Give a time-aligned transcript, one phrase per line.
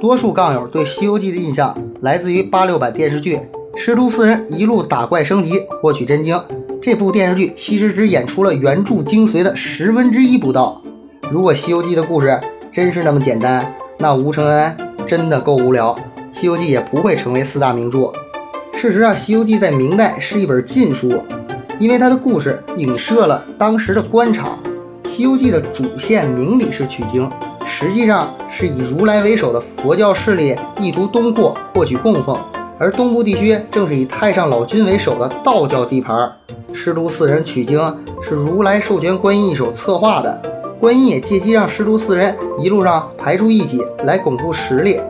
[0.00, 3.38] 多数杠友对《西游记》的印象来自于八六版电视剧，
[3.76, 6.42] 师徒四人一路打怪升级，获取真经。
[6.80, 10.80] 这部电视剧其实只演出了原著精髓的十分之一不到。
[11.30, 12.40] 如果《西游记》的故事
[12.72, 14.74] 真是那么简单，那吴承恩
[15.06, 15.94] 真的够无聊，
[16.32, 18.10] 《西游记》也不会成为四大名著。
[18.72, 21.22] 事实上，《西游记》在明代是一本禁书，
[21.78, 24.58] 因为它的故事影射了当时的官场。
[25.10, 27.28] 《西游记》的主线明理是取经。
[27.66, 32.38] 实际上是以如来为首的佛教势力意图东扩获取供奉，
[32.78, 36.30] 而东部地区正是以太上老君为首的道教地盘。
[36.72, 37.80] 师徒四人取经
[38.22, 40.40] 是如来授权观音一手策划的，
[40.78, 45.00] 观音也借机让师徒四人一路上排除异己来巩固实力。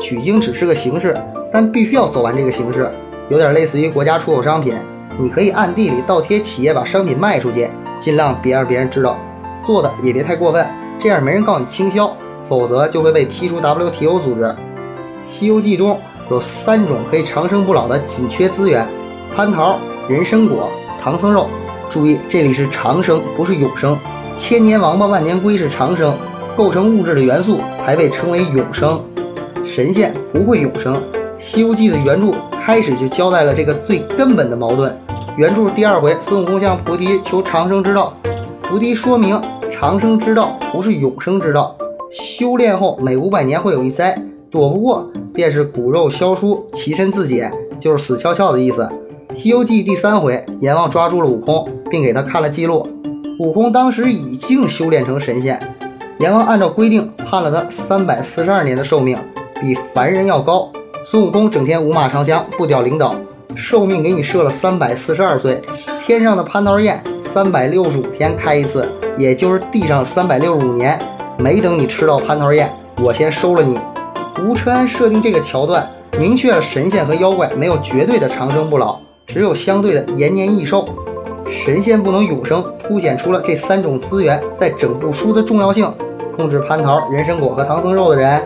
[0.00, 1.16] 取经只是个形式，
[1.52, 2.88] 但必须要走完这个形式，
[3.28, 4.74] 有点类似于国家出口商品，
[5.20, 9.18] 你可以暗地里倒贴企业把商品卖出去，尽量别让别人知道，
[9.64, 10.66] 做的也别太过分。
[10.98, 14.42] 这样没人告你倾销，否则就会被踢出 WTO 组织。
[15.24, 15.98] 《西游记》中
[16.30, 18.86] 有三种可以长生不老的紧缺资源：
[19.36, 20.68] 蟠桃、人参果、
[21.00, 21.48] 唐僧肉。
[21.88, 23.98] 注意，这里是长生，不是永生。
[24.36, 26.16] 千年王八万年龟是长生，
[26.56, 29.02] 构成物质的元素才被称为永生。
[29.64, 30.94] 神仙不会永生，
[31.38, 32.32] 《西游记》的原著
[32.64, 34.96] 开始就交代了这个最根本的矛盾。
[35.36, 38.14] 原著第二回，孙悟空向菩提求长生之道，
[38.70, 39.38] 菩提说明。
[39.68, 41.74] 长生之道不是永生之道，
[42.10, 44.16] 修炼后每五百年会有一灾，
[44.50, 48.88] 躲不过便是骨肉消疏，其身自解，就是死翘翘的意思。
[49.34, 52.86] 《西游记》第三回，阎王抓住了悟空，并给他看了记录。
[53.40, 55.58] 悟空当时已经修炼成神仙，
[56.18, 59.18] 阎王按照规定判了他三百四十二年的寿命，
[59.60, 60.70] 比凡人要高。
[61.04, 63.16] 孙悟空整天五马长枪，步调领导，
[63.56, 65.60] 寿命给你设了三百四十二岁。
[66.04, 67.02] 天上的蟠桃宴，
[67.32, 68.90] 三百六十五天开一次。
[69.16, 70.98] 也就是地上三百六十五年，
[71.38, 72.70] 没等你吃到蟠桃宴，
[73.02, 73.78] 我先收了你。
[74.42, 75.86] 吴承恩设定这个桥段，
[76.18, 80.84] 明确了神仙和妖怪没有绝对的长生不老，只有相对的延年益寿。
[81.50, 85.92] 神仙不能永生，凸显出了这三种资源在整部书的重要性。
[86.36, 88.42] 控制蟠桃、人参果和唐僧肉的人，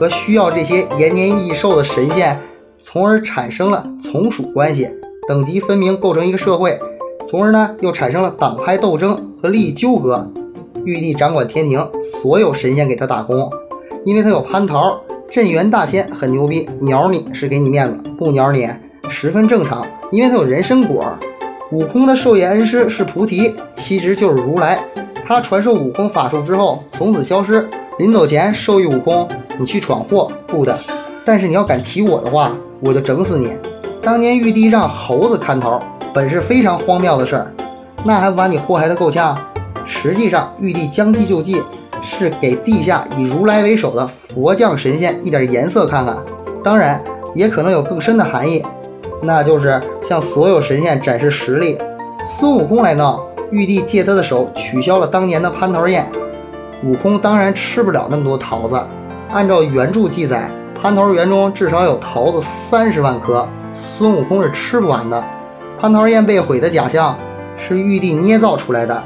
[0.00, 2.38] 和需要这些延年益寿的神仙，
[2.80, 4.88] 从而产生了从属关系，
[5.28, 6.78] 等级分明，构成一个社会。
[7.28, 10.30] 从而呢，又产生了党派斗争和利益纠葛。
[10.84, 11.84] 玉帝掌管天庭，
[12.22, 13.50] 所有神仙给他打工，
[14.04, 14.96] 因为他有蟠桃。
[15.28, 18.68] 镇元大仙很牛逼，鸟你是给你面子，不鸟你
[19.08, 21.04] 十分正常，因为他有人参果。
[21.72, 24.78] 悟空的授业恩师是菩提，其实就是如来。
[25.26, 27.68] 他传授悟空法术之后，从此消失。
[27.98, 29.28] 临走前授予悟空
[29.58, 30.78] ：“你去闯祸，不的。
[31.24, 33.50] 但是你要敢提我的话，我就整死你。”
[34.00, 35.82] 当年玉帝让猴子看桃。
[36.16, 37.52] 本是非常荒谬的事儿，
[38.02, 39.36] 那还把你祸害得够呛？
[39.84, 41.62] 实际上，玉帝将计就计，
[42.00, 46.16] 是给地下以如来为首的佛将神仙一点颜色看看。
[46.64, 47.04] 当然，
[47.34, 48.64] 也可能有更深的含义，
[49.20, 51.76] 那就是向所有神仙展示实力。
[52.24, 56.10] 孙悟空来闹，玉帝借他的手取消了当年的蟠桃宴。
[56.82, 58.82] 悟空当然吃不了那么多桃子。
[59.34, 60.48] 按照原著记载，
[60.82, 65.22] 蟠桃园中至少有桃子三十万颗，孙悟空是吃不完的。
[65.78, 67.14] 蟠桃宴被毁的假象
[67.58, 69.02] 是玉帝捏造出来的。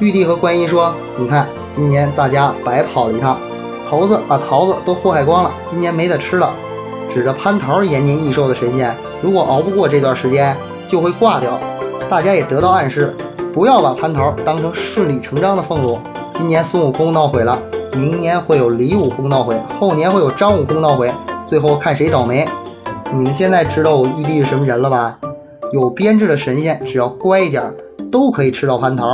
[0.00, 3.38] 玉帝和观音说：“你看，今年大家白跑了一趟，
[3.88, 6.52] 猴子把桃子都祸害光了，今年没得吃了。”
[7.08, 10.56] 指着蟠桃延年益寿的神仙，如果熬不过这段时间，
[10.88, 11.58] 就会挂掉。
[12.08, 13.16] 大家也得到暗示，
[13.54, 16.00] 不要把蟠桃当成顺理成章的俸禄。
[16.32, 17.56] 今年孙悟空闹毁了，
[17.92, 21.12] 明年会有李悟空闹毁，后年会有张悟空闹毁，
[21.46, 22.46] 最后看谁倒霉。
[23.14, 25.16] 你们现在知道我玉帝是什么人了吧？
[25.72, 27.62] 有编制的神仙，只要乖一点，
[28.10, 29.04] 都可以吃到蟠桃；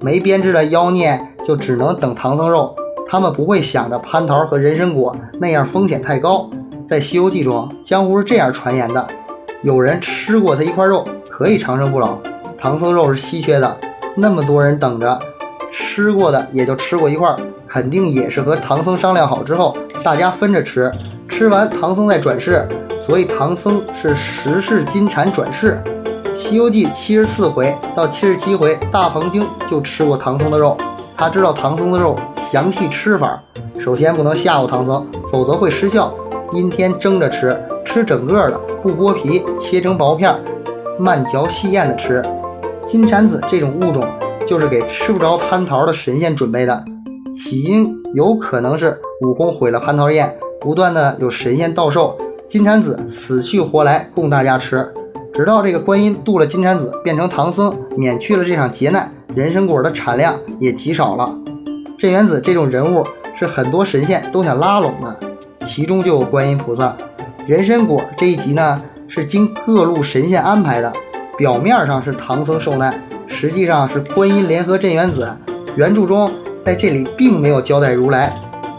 [0.00, 2.74] 没编制的妖孽，就只能等唐僧肉。
[3.08, 6.50] 他们不会想着蟠桃和人参果那样风险太高。
[6.86, 9.06] 在《西游记》中，江湖是这样传言的：
[9.62, 12.18] 有人吃过他一块肉，可以长生不老。
[12.58, 13.76] 唐僧肉是稀缺的，
[14.14, 15.18] 那么多人等着，
[15.70, 17.34] 吃过的也就吃过一块，
[17.66, 20.92] 肯定也是和唐僧商量好之后，大家分着吃。
[21.28, 22.68] 吃完，唐僧再转世，
[23.00, 25.82] 所以唐僧是十世金蝉转世。
[26.42, 30.76] 《西游记》七十四回到七十七回，大鹏精就吃过唐僧的肉。
[31.16, 33.40] 他知道唐僧的肉详细吃法，
[33.78, 36.12] 首先不能吓唬唐僧，否则会失效。
[36.52, 40.36] 阴天蒸着吃，吃整个的，不剥皮，切成薄片，
[40.98, 42.20] 慢嚼细咽的吃。
[42.84, 44.04] 金蝉子这种物种，
[44.44, 46.84] 就是给吃不着蟠桃的神仙准备的。
[47.32, 52.18] 起因有可能是悟空毁了蟠桃宴，不断的有神仙到寿，
[52.48, 54.92] 金蝉子死去活来供大家吃。
[55.34, 61.34] 直到这个观音渡了金蝉子，变成唐僧，免去了这场劫难，人参果的产量也极少了。
[61.98, 63.02] 镇元子这种人物
[63.34, 65.16] 是很多神仙都想拉拢的。
[65.64, 66.94] 其中就有观音菩萨。
[67.46, 70.92] 人参果这一集呢，是经各路神仙安排的，
[71.38, 75.34] 表面上是唐僧受难，实际上是观音联合镇元子。
[75.76, 76.30] 原著中
[76.62, 78.34] 在这里并没有交代如来，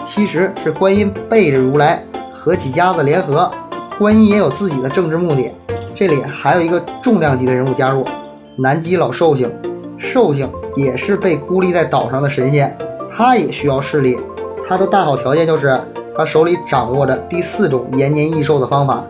[0.00, 3.50] 其实是观音背着如来和几家子联合。
[3.98, 5.50] 观音也有自己的政治目的。
[5.96, 8.04] 这里还有一个重量级的人物加入，
[8.58, 9.50] 南极老寿星。
[9.96, 10.46] 寿星
[10.76, 12.76] 也是被孤立在岛上的神仙，
[13.10, 14.18] 他也需要势力。
[14.68, 15.80] 他的大好条件就是
[16.14, 19.02] 他手里掌握着第四种延年益寿的方法。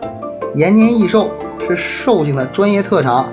[0.55, 1.29] 延年益寿
[1.67, 3.27] 是寿星的专业特长。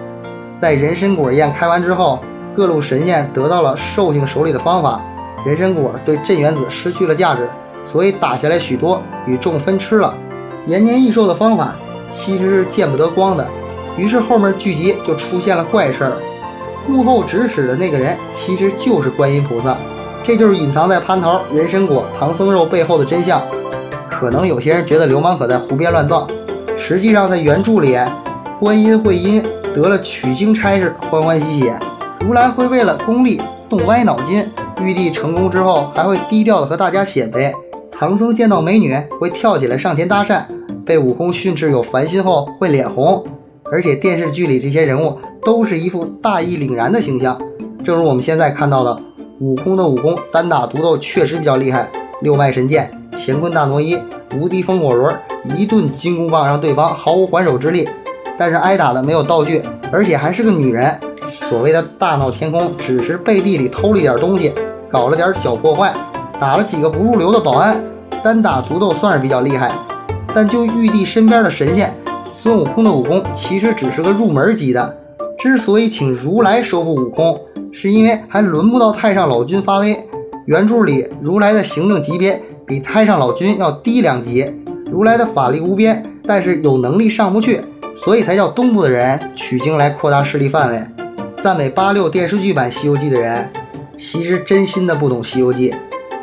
[0.61, 2.19] 在人参果宴开完之后，
[2.57, 5.01] 各路神仙得到了寿星手里的方法，
[5.47, 7.49] 人参果对镇元子失去了价值，
[7.85, 10.13] 所以打下来许多与众分吃了。
[10.67, 11.77] 延年益寿的方法
[12.09, 13.47] 其实是见不得光的，
[13.97, 16.13] 于是后面剧集就出现了怪事儿。
[16.87, 19.77] 幕后指使的那个人其实就是观音菩萨，
[20.23, 23.41] 这就是隐藏在蟠桃、人参果、唐僧肉背后的真相。
[24.11, 26.27] 可能有些人觉得流氓可在胡编乱造，
[26.77, 27.99] 实际上在原著里，
[28.61, 29.43] 观音会因
[29.75, 31.73] 得了取经差事欢欢喜喜，
[32.21, 34.49] 如来会为了功利动歪脑筋，
[34.81, 37.53] 玉帝成功之后还会低调的和大家显摆。
[37.91, 40.43] 唐僧见到美女会跳起来上前搭讪，
[40.87, 43.25] 被悟空训斥有烦心后会脸红，
[43.71, 47.41] 而且电视剧里这些人物都是一副大义凛然的形象。
[47.83, 48.99] 正如我们现在看到的，
[49.41, 51.91] 悟空的武功单打独斗确实比较厉害，
[52.23, 53.99] 六脉神剑、乾坤大挪移、
[54.37, 55.15] 无敌风火轮，
[55.57, 57.89] 一顿金箍棒让对方毫无还手之力。
[58.37, 60.99] 但是挨打的没有道具，而且还是个女人。
[61.31, 64.53] 所谓的大闹天宫，只是背地里偷了一点东西，
[64.91, 65.95] 搞了点小破坏。
[66.41, 67.81] 打了几个不入流的保安，
[68.23, 69.73] 单打独斗算是比较厉害。
[70.35, 71.95] 但就玉帝身边的神仙，
[72.33, 74.99] 孙悟空的武功其实只是个入门级的。
[75.39, 77.41] 之所以请如来收复悟空，
[77.73, 79.97] 是因为还轮不到太上老君发威。
[80.47, 84.53] 原著里如来的行政级别比太上老君要低两级，
[84.91, 87.61] 如来的法力无边，但是有能力上不去，
[87.97, 90.85] 所以才叫东部的人取经来扩大势力范围。
[91.41, 93.51] 赞美八六电视剧版《西游记》的人，
[93.97, 95.71] 其实真心的不懂《西游记》。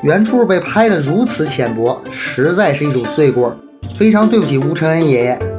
[0.03, 3.55] 原著被拍得如此浅薄，实在是一种罪过。
[3.95, 5.50] 非常对不起吴承恩爷爷，